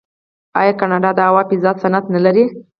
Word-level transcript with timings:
آیا 0.59 0.73
کاناډا 0.79 1.09
د 1.15 1.19
هوا 1.27 1.41
فضا 1.49 1.71
صنعت 1.83 2.05
نلري؟ 2.13 2.43